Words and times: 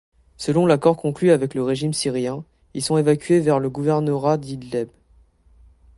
Selon 0.35 0.65
l'accord 0.65 0.97
conclu 0.97 1.29
avec 1.29 1.53
le 1.53 1.61
régime 1.61 1.93
syrien, 1.93 2.43
ils 2.73 2.81
sont 2.83 2.97
évacués 2.97 3.39
vers 3.39 3.59
le 3.59 3.69
gouvernorat 3.69 4.37
d'Idleb. 4.39 4.89